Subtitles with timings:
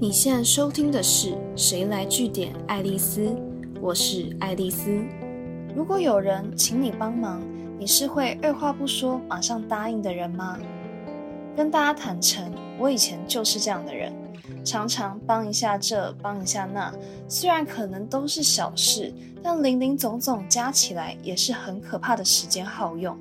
[0.00, 3.26] 你现在收听的是《谁来据点爱丽丝》，
[3.80, 5.02] 我是爱丽丝。
[5.74, 7.42] 如果有人请你帮忙，
[7.80, 10.56] 你是会二话不说马上答应的人吗？
[11.56, 12.48] 跟大家坦诚，
[12.78, 14.12] 我以前就是这样的人，
[14.64, 16.94] 常常帮一下这，帮一下那，
[17.26, 19.12] 虽然可能都是小事，
[19.42, 23.18] 但零零总总加起来也是很可怕的时间耗用。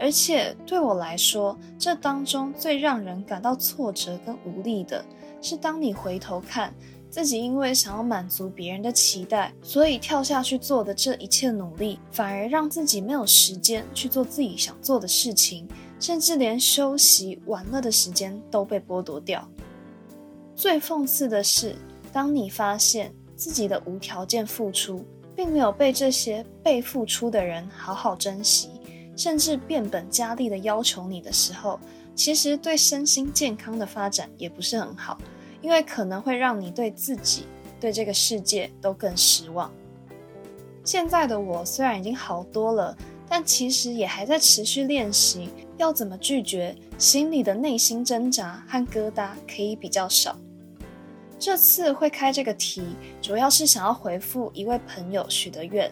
[0.00, 5.04] 而且对我来说，这当中最让人感到挫折跟无力的。
[5.44, 6.72] 是当你回头看
[7.10, 15.68] 自己，因为想要满足别人的期待，所以跳下去做的这一切努力，反而让自己没有时间去做自己想做的事情，
[16.00, 19.46] 甚至连休息玩乐的时间都被剥夺掉。
[20.56, 21.76] 最讽刺的是，
[22.12, 25.04] 当你发现自己的无条件付出，
[25.36, 28.70] 并没有被这些被付出的人好好珍惜，
[29.16, 31.78] 甚至变本加厉的要求你的时候，
[32.14, 35.18] 其实对身心健康的发展也不是很好。
[35.64, 37.46] 因为可能会让你对自己、
[37.80, 39.72] 对这个世界都更失望。
[40.84, 42.94] 现在的我虽然已经好多了，
[43.26, 45.48] 但其实也还在持续练习
[45.78, 50.36] 要怎么拒绝心里的内心挣扎和疙瘩，可以比较少。
[51.38, 52.84] 这次会开这个题，
[53.22, 55.90] 主要是想要回复一位朋友许的愿。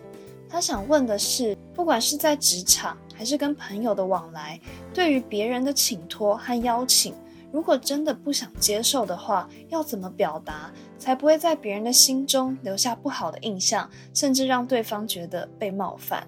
[0.51, 4.61] 他想问的是，不管是在职场还是跟朋友的往来，
[4.93, 7.15] 对于别人的请托和邀请。
[7.53, 16.27] 如果真的不想接受的话，要怎么表达才不会在别人的心中留下不好的印象，甚至让对方觉得被冒犯？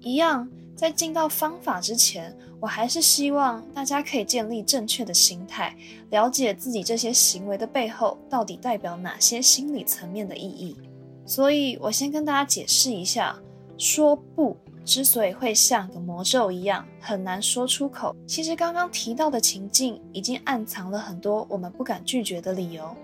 [0.00, 5.74] 一样，在进到方法之前，我还是希望大家可以建立正确的心态，
[6.10, 10.76] 了解自己这些行为的背后到底代表哪些心理层面的意义。
[11.24, 13.38] 所以，我先跟大家解释一下，
[13.78, 14.56] 说不。
[14.84, 22.94] 之所以会像个魔咒一样很难说出口，其实刚刚提到的情境已经暗藏了很多我们不敢拒绝的理由，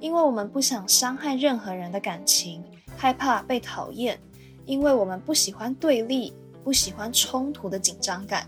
[0.00, 2.62] 因为我们不想伤害任何人的感情，
[2.96, 4.18] 害怕被讨厌，
[4.66, 6.32] 因为我们不喜欢对立，
[6.62, 8.46] 不喜欢冲突的紧张感，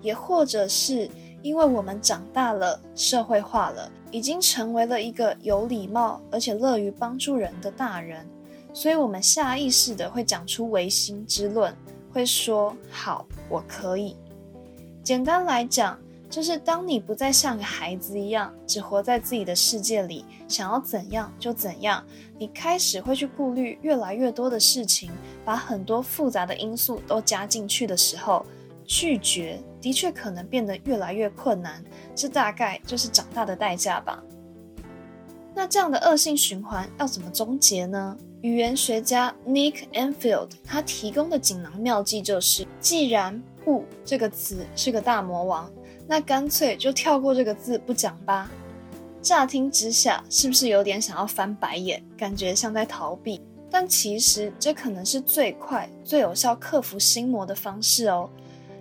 [0.00, 1.08] 也或者是
[1.42, 8.26] 因为我们长大了，社会化了，已经成为了一个有礼貌而且乐于帮助人的大人，
[8.72, 11.72] 所以我们下意识的会讲出唯心之论。
[12.14, 14.16] 会说好，我可以。
[15.02, 15.98] 简单来讲，
[16.30, 22.02] 就是当你不再像个孩子一样，只活在自己的世界里，想要怎样就怎样，
[22.38, 25.10] 你开始会去顾虑越来越多的事情，
[25.44, 28.46] 把很多复杂的因素都加进去的时候，
[28.84, 31.84] 拒绝的确可能变得越来越困难。
[32.14, 34.22] 这大概就是长大的代价吧。
[35.52, 38.16] 那这样的恶性循环要怎么终结呢？
[38.44, 45.72] 语言学家 Nick Enfield 他提供的锦囊妙计就是：既然“不”这个词是个大魔王，
[46.06, 48.50] 那干脆就跳过这个字不讲吧。
[49.22, 53.40] 乍听之下，是不是有点想要翻白眼，感觉像在逃避？
[53.70, 58.28] 但其实这可能是最快、最有效克服心魔的方式哦。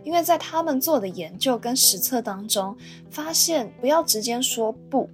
[0.04, 2.76] 因为在他们做的研究跟实测当中，
[3.10, 5.10] 发现不要直接说“不”，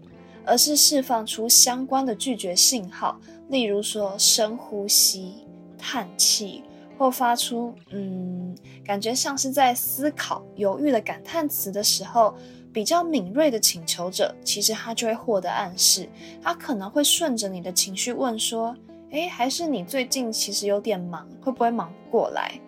[0.49, 3.19] 而是释放出相关的拒绝信号。
[3.49, 5.35] 例如说，深呼吸、
[5.77, 6.63] 叹气，
[6.97, 8.55] 或发出“嗯”，
[8.85, 12.35] 感觉像是在思考、犹豫的感叹词的时候，
[12.71, 16.07] 比较敏锐的请求者，其实他就会获得暗示，
[16.43, 18.75] 他可能会顺着你的情绪问说
[19.09, 22.59] ：“诶，还是你最近其实有点忙，会不会忙不过来？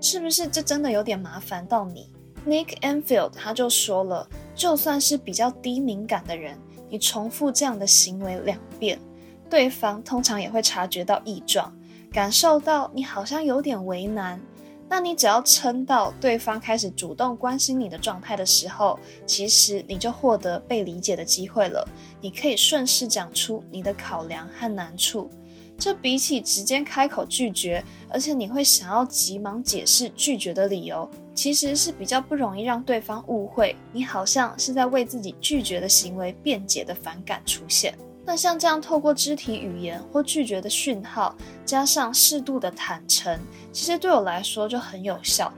[0.00, 2.08] 是不是这真的有点麻烦到你
[2.46, 6.58] ？”Nick Enfield 他就说了，就算是比较低敏感的人，
[6.90, 8.98] 你重复这样的行为两遍。
[9.48, 11.72] 对方通常也会察觉到异状，
[12.12, 14.40] 感受到你好像有点为难。
[14.88, 21.88] 那你只要撑到对方开始主动关心你的状态的时候，其实你就获得被理解的机会了。
[22.20, 25.30] 你可以顺势讲出你的考量和难处，
[25.80, 37.94] 这比起直接开口拒绝，而且你会想要急忙解释拒绝的理由，其实是比较不容易让对方误会你好像是在为自己拒绝的行为辩解的反感出现。
[38.26, 41.34] 那像这样透过肢体语言或拒绝的讯号，
[41.64, 43.40] 加上适度的坦诚，
[43.72, 45.50] 其实对我来说就很有效。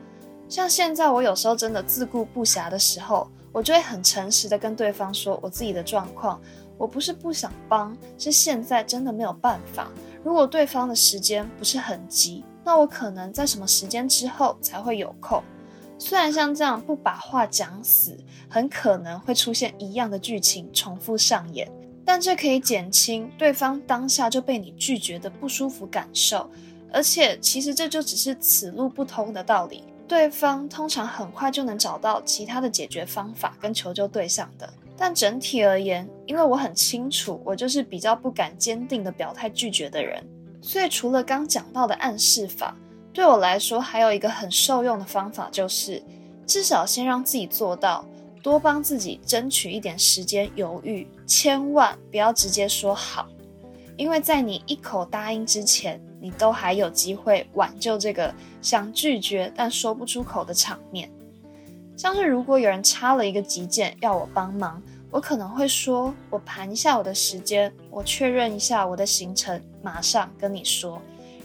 [0.49, 6.41] 像现在我有时候真的自顾不暇的时候，我就会很诚实的跟对方说我自己的状况。
[6.83, 9.89] 我不是不想帮，是现在真的没有办法。
[10.25, 15.41] 如果对方的时间不是很急，那我可能在什么时间之后才会有空。
[15.97, 18.19] 虽然像这样不把话讲死，
[18.49, 21.71] 很可能会出现一样的剧情重复上演。
[22.05, 26.51] 但这可以减轻对方当下就被你拒绝的不舒服感受，
[26.93, 34.69] 而且其实这就只是此路不通的道理，对方通常很快就能找到其他的解决方法跟求救对象的。
[35.03, 40.25] 但整体而言，因为我很清楚，我就是比较不敢坚定的表态拒绝的人，
[40.61, 42.77] 所以除了刚讲到的暗示法，
[43.13, 46.01] 对我来说还有一个很受用的方法，就是
[46.47, 48.05] 至少先让自己做到，
[48.45, 53.27] 多帮自己争取一点时间犹豫，千万不要直接说好，
[53.97, 61.11] 因为在你一口答应之前，你都还有机会挽救这个想拒绝但说不出口的场面。
[62.03, 71.01] 像是如果有人插了一个急件要我帮忙，我可能会说：“我盘一下我的时间，我确认一下我的行程，马上跟你说，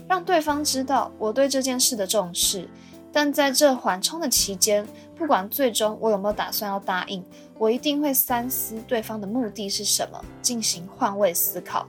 [0.08, 2.68] 让对方知道我对这件事的重视。
[3.12, 4.84] 但在这缓冲的期间，
[5.14, 7.24] 不管最终我有没有打算要答应，
[7.56, 11.86] 我一定会三思对方的目的是什么，进行换位思考。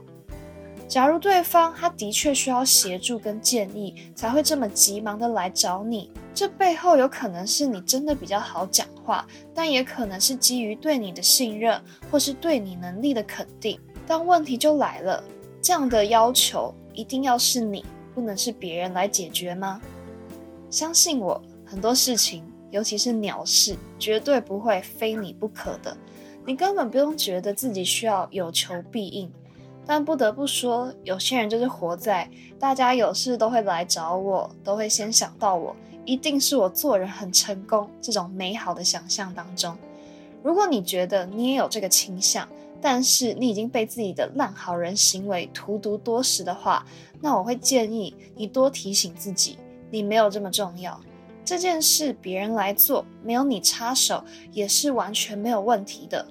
[0.86, 11.80] 假如对方他的确需要协助跟建议，才会这么急忙的来找你。”这背后有可能是你真的比较好讲话，但也可能是基于对你的信任，
[12.10, 13.78] 或是对你能力的肯定。
[14.06, 15.22] 但问题就来了，
[15.60, 17.84] 这样的要求一定要是你，
[18.14, 19.80] 不能是别人来解决吗？
[20.70, 25.96] 相信我，很多事情，尤其是鸟事，绝对不会非你不可的。
[26.46, 29.30] 你根本不用觉得自己需要有求必应。
[29.86, 35.74] 但不得不说，有些人就是活在大家有事都会来找我，都会先想到我。
[36.04, 39.76] 一定是我做人很成功这种美好的想象当中。
[40.42, 42.48] 如果你觉得你也有这个倾向，
[42.80, 46.86] 但是你已经被自己的烂好人行为荼毒多时的话，
[47.20, 49.58] 那我会建议你多提醒自己，
[49.90, 50.98] 你没有这么重要。
[51.44, 56.26] 这件事别人来做，没有你插手也是完全没有问题的。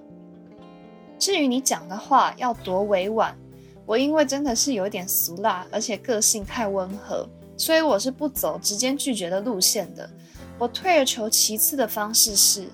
[1.20, 3.38] 至于你讲的话要多委婉，
[3.86, 7.28] 我因为真的是有点俗辣，而且个性太温和。
[7.60, 10.10] 所以我是不走直接拒绝的路线的，
[10.58, 12.70] 我退而求其次的方式是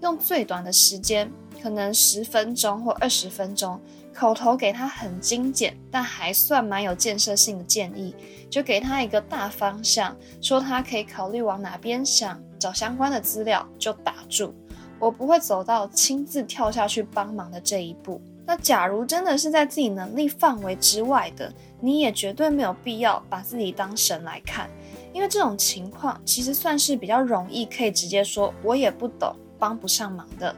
[0.00, 1.30] 用最短的时间，
[1.62, 3.78] 可能十分钟或二十分钟，
[4.14, 8.14] 口头给他很精简但还算蛮有建设性的建议，
[8.48, 14.54] 就给他一个大方向，说他可以考虑往哪边想，找相关的资料就打住，
[14.98, 18.18] 我不会走到亲自跳下去帮忙的这一步。
[18.46, 24.68] 那假如真的是在自己能力范围之外的，你也绝对没有必要把自己当神来看，
[25.12, 30.54] 因为这种情况其实算是比较容易可以直接说我也不懂，帮不上忙的。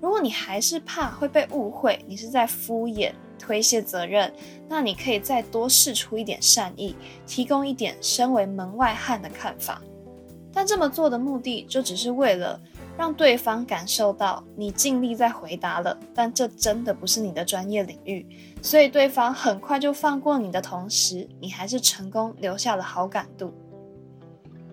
[0.00, 4.32] 如果你还是怕会被误会，你是在敷衍推卸责任，
[4.68, 9.80] 那你可以再多试出一点善意，提供一点身为门外汉的看法。
[10.52, 12.60] 但这么做的目的就只是为了。
[12.96, 18.26] 让对方感受到你尽力在回答了，但这真的不是你的专业领域，
[18.62, 23.52] 所以对方很快就放过你的同时，你还是成功留下了好感度。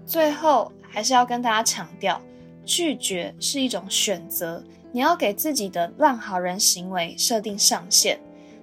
[0.06, 2.22] 最后还是要跟大家强调，
[2.66, 8.19] 拒绝是一种选择，你要给自己的烂好人行为设定上限。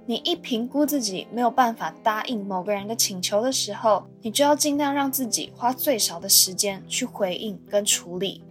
[0.06, 8.43] 你一评估自己没有办法答应某个人的请求的时候，你就要尽量让自己花最少的时间去回应跟处理。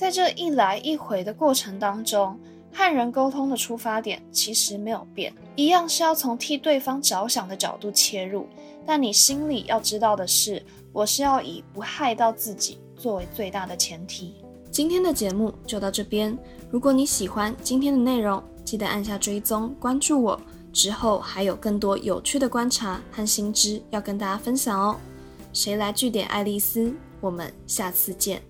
[0.00, 2.34] 在这一来一回的过程当中，
[2.72, 8.48] 和人沟通的出发点其实没有变，一样是要从替对方着想的角度切入。
[8.86, 14.36] 但你心里要知道的是，我是要以不害到自己作为最大的前提。
[14.70, 16.34] 今天的节目就到这边，
[16.70, 20.40] 如果你喜欢今天的内容，记得按下追踪关注我，
[20.72, 24.96] 之后还有更多有趣的观察和新知要跟大家分享哦。
[25.52, 26.90] 谁来据点爱丽丝？
[27.20, 28.49] 我们下次见。